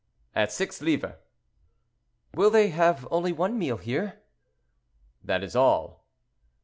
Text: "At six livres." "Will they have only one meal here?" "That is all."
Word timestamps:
"At 0.33 0.51
six 0.51 0.81
livres." 0.81 1.13
"Will 2.33 2.49
they 2.49 2.69
have 2.69 3.07
only 3.11 3.31
one 3.31 3.59
meal 3.59 3.77
here?" 3.77 4.23
"That 5.23 5.43
is 5.43 5.55
all." 5.55 6.07